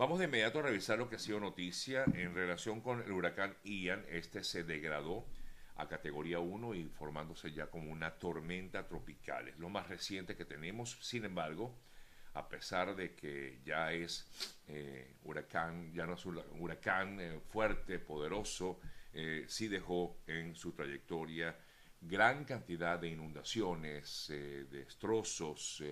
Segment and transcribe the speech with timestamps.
[0.00, 3.54] Vamos de inmediato a revisar lo que ha sido noticia en relación con el huracán
[3.64, 4.02] Ian.
[4.08, 5.26] Este se degradó
[5.76, 9.48] a categoría 1 y formándose ya como una tormenta tropical.
[9.48, 10.96] Es lo más reciente que tenemos.
[11.02, 11.74] Sin embargo,
[12.32, 14.26] a pesar de que ya es
[14.68, 18.80] eh, huracán, ya no es un huracán eh, fuerte, poderoso,
[19.12, 21.54] eh, sí dejó en su trayectoria
[22.00, 24.32] gran cantidad de inundaciones,
[24.70, 25.82] destrozos,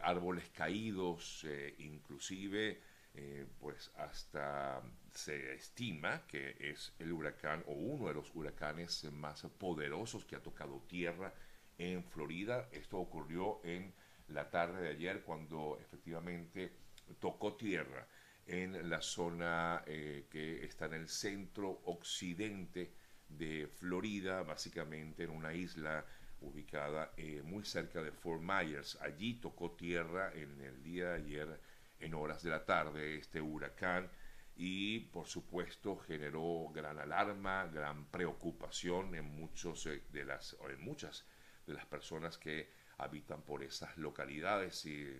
[0.00, 2.80] árboles caídos, inclusive
[3.14, 9.42] eh, pues hasta se estima que es el huracán o uno de los huracanes más
[9.58, 11.34] poderosos que ha tocado tierra
[11.78, 12.68] en Florida.
[12.72, 13.92] Esto ocurrió en
[14.28, 16.72] la tarde de ayer cuando efectivamente
[17.20, 18.06] tocó tierra
[18.46, 22.92] en la zona eh, que está en el centro occidente
[23.28, 26.04] de Florida, básicamente en una isla
[26.40, 28.98] ubicada eh, muy cerca de Fort Myers.
[29.00, 31.60] Allí tocó tierra en el día de ayer
[32.02, 34.10] en horas de la tarde este huracán
[34.54, 41.24] y por supuesto generó gran alarma, gran preocupación en muchos eh, de las en muchas
[41.66, 45.18] de las personas que habitan por esas localidades y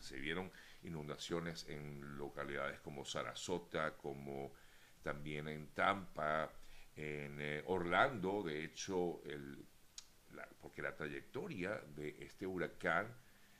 [0.00, 0.50] se vieron
[0.82, 4.52] inundaciones en localidades como Sarasota, como
[5.02, 6.50] también en Tampa,
[6.96, 9.64] en eh, Orlando, de hecho, el,
[10.60, 13.14] porque la trayectoria de este huracán,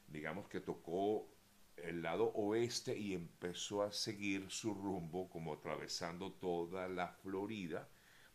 [0.08, 1.31] digamos que tocó
[1.76, 7.88] el lado oeste y empezó a seguir su rumbo como atravesando toda la Florida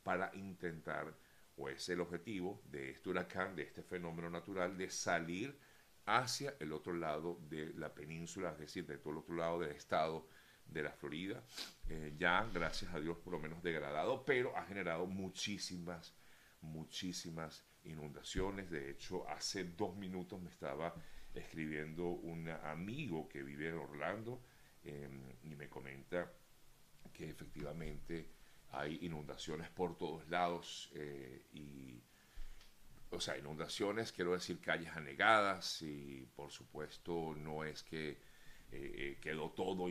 [0.03, 1.13] para intentar,
[1.55, 5.57] o es el objetivo de este huracán, de este fenómeno natural, de salir
[6.05, 9.71] hacia el otro lado de la península, es decir, de todo el otro lado del
[9.71, 10.27] estado
[10.65, 11.43] de la Florida,
[11.89, 16.13] eh, ya gracias a Dios por lo menos degradado, pero ha generado muchísimas,
[16.61, 18.69] muchísimas inundaciones.
[18.69, 20.93] De hecho, hace dos minutos me estaba
[21.37, 24.41] escribiendo un amigo que vive en Orlando
[24.83, 26.31] em, y me comenta
[27.13, 28.29] que efectivamente
[28.71, 32.01] hay inundaciones por todos lados eh, y
[33.09, 38.17] o sea, inundaciones, quiero decir calles anegadas y por supuesto no es que eh,
[38.71, 39.89] eh, quedó todo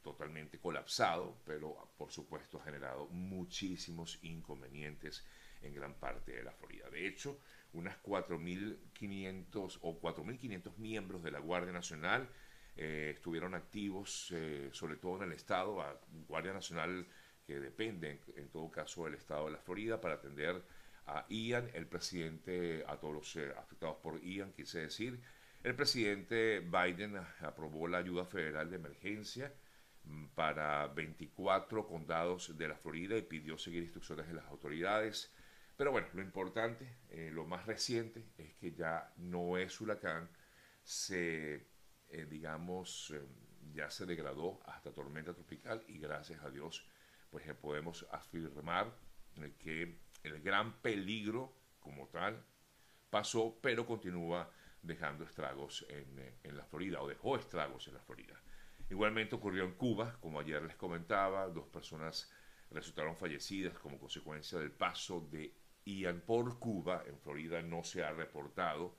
[0.00, 5.24] totalmente colapsado, pero por supuesto ha generado muchísimos inconvenientes
[5.62, 6.88] en gran parte de la Florida.
[6.88, 7.40] De hecho,
[7.72, 12.28] unas 4.500 o 4.500 miembros de la Guardia Nacional
[12.76, 17.06] eh, estuvieron activos, eh, sobre todo en el estado, a Guardia Nacional
[17.46, 20.62] que depende en, todo caso del estado de la Florida para atender
[21.06, 25.20] a Ian, el presidente, a todos los eh, afectados por Ian, quise decir.
[25.62, 29.52] El presidente Biden aprobó la ayuda federal de emergencia
[30.04, 35.34] mm, para 24 condados de la Florida y pidió seguir instrucciones de las autoridades.
[35.80, 40.28] Pero bueno, lo importante, eh, lo más reciente, es que ya no es huracán,
[40.82, 41.54] se,
[42.10, 43.26] eh, digamos, eh,
[43.72, 46.86] ya se degradó hasta tormenta tropical y gracias a Dios,
[47.30, 48.94] pues podemos afirmar
[49.58, 52.44] que el gran peligro como tal
[53.08, 54.52] pasó, pero continúa
[54.82, 58.38] dejando estragos en, en, la Florida, o dejó estragos en la Florida.
[58.90, 62.30] Igualmente ocurrió en Cuba, como ayer les comentaba, dos personas
[62.68, 68.12] resultaron fallecidas como consecuencia del paso de Ian por Cuba, en Florida no se ha
[68.12, 68.98] reportado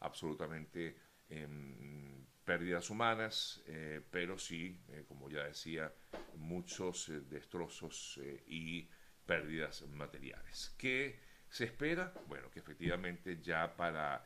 [0.00, 0.96] absolutamente
[1.28, 5.92] em, pérdidas humanas, eh, pero sí, eh, como ya decía,
[6.36, 8.88] muchos eh, destrozos y
[9.24, 10.74] pérdidas materiales.
[10.76, 12.12] ¿Qué se espera?
[12.26, 14.24] Bueno, que efectivamente ya para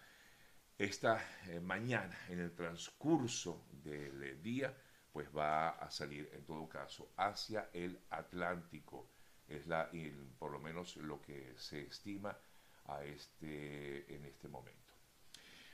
[0.79, 1.23] esta
[1.63, 4.77] mañana, en el transcurso del día,
[5.13, 9.16] pues va a salir en todo caso hacia el Atlántico
[9.49, 9.91] es la,
[10.39, 12.37] por lo menos lo que se estima
[12.87, 14.93] a este, en este momento.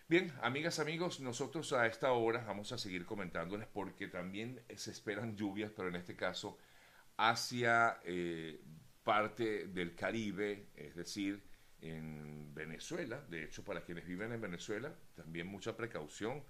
[0.08, 5.36] Bien, amigas, amigos, nosotros a esta hora vamos a seguir comentándoles porque también se esperan
[5.36, 6.58] lluvias, pero en este caso
[7.16, 8.60] hacia eh,
[9.04, 11.42] parte del Caribe, es decir,
[11.80, 13.20] en Venezuela.
[13.28, 16.42] De hecho, para quienes viven en Venezuela, también mucha precaución.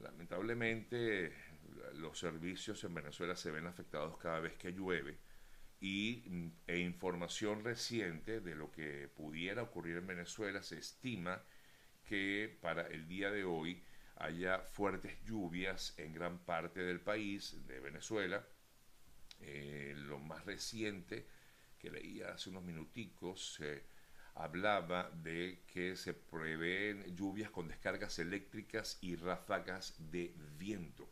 [0.00, 1.32] Lamentablemente,
[1.94, 5.18] los servicios en Venezuela se ven afectados cada vez que llueve
[5.84, 11.42] y, mm, e información reciente de lo que pudiera ocurrir en Venezuela, se estima
[12.04, 13.82] que para el día de hoy
[14.16, 18.46] haya fuertes lluvias en gran parte del país de Venezuela.
[19.40, 21.26] Eh, lo más reciente
[21.78, 23.60] que leía hace unos minuticos
[24.36, 31.10] hablaba de que se prevén lluvias con descargas eléctricas y ráfagas de viento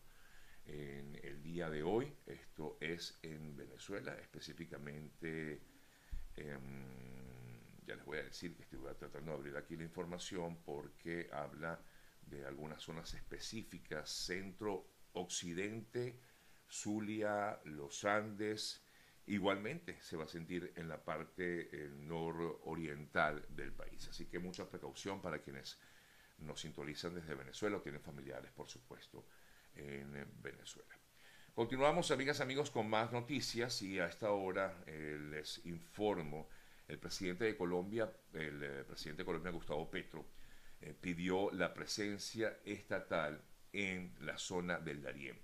[0.66, 2.12] en el día de hoy.
[2.26, 5.60] Esto es en Venezuela, específicamente,
[7.86, 11.80] ya les voy a decir que estoy tratando de abrir aquí la información porque habla
[12.26, 16.18] de algunas zonas específicas, centro, occidente,
[16.68, 18.82] Zulia, los Andes,
[19.26, 24.08] igualmente se va a sentir en la parte eh, nororiental del país.
[24.08, 25.78] Así que mucha precaución para quienes
[26.38, 29.26] nos sintonizan desde Venezuela o tienen familiares, por supuesto,
[29.74, 30.94] en Venezuela.
[31.54, 36.48] Continuamos, amigas amigos, con más noticias y a esta hora eh, les informo,
[36.88, 40.24] el presidente de Colombia, el eh, presidente de Colombia, Gustavo Petro,
[40.80, 43.38] eh, pidió la presencia estatal
[43.70, 45.38] en la zona del Darién.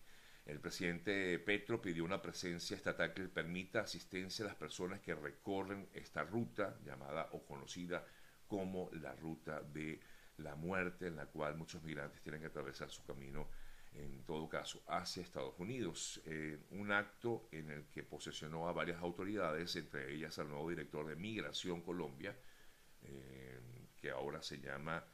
[0.46, 5.90] El presidente Petro pidió una presencia estatal que permita asistencia a las personas que recorren
[5.92, 8.02] esta ruta llamada o conocida
[8.46, 10.00] como la ruta de
[10.38, 13.46] la muerte, en la cual muchos migrantes tienen que atravesar su camino
[13.94, 16.20] en todo caso, hacia Estados Unidos.
[16.70, 21.16] un acto en el que posesionó a varias autoridades, entre ellas al nuevo director de
[21.16, 22.36] Migración Colombia,
[23.02, 23.60] eh,
[23.96, 25.04] que ahora se llama,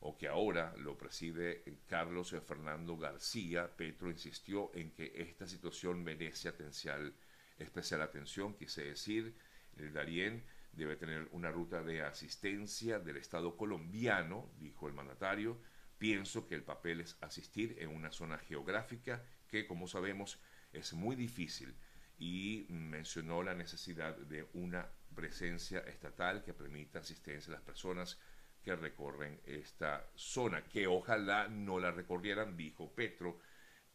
[0.00, 3.76] o que ahora lo preside Carlos Fernando García.
[3.76, 7.14] Petro insistió en que esta situación merece atención,
[7.58, 9.34] especial atención, quise decir,
[9.76, 10.42] el Darién
[10.72, 15.58] debe tener una ruta de asistencia del Estado colombiano, dijo el mandatario,
[16.00, 20.40] Pienso que el papel es asistir en una zona geográfica que, como sabemos,
[20.72, 21.76] es muy difícil
[22.18, 28.18] y mencionó la necesidad de una presencia estatal que permita asistencia a las personas
[28.62, 33.38] que recorren esta zona, que ojalá no la recorrieran, dijo Petro,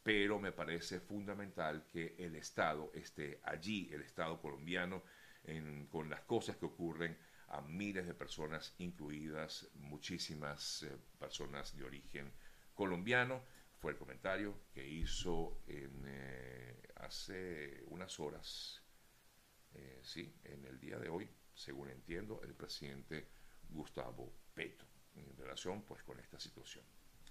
[0.03, 5.01] pero me parece fundamental que el Estado esté allí, el Estado colombiano,
[5.89, 7.17] con las cosas que ocurren
[7.49, 12.31] a miles de personas, incluidas muchísimas eh, personas de origen
[12.73, 13.43] colombiano.
[13.79, 18.81] Fue el comentario que hizo en, eh, hace unas horas,
[19.73, 23.27] eh, sí, en el día de hoy, según entiendo, el presidente
[23.69, 26.85] Gustavo Petro, en relación pues con esta situación.